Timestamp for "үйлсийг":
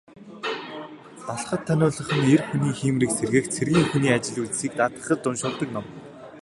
4.41-4.73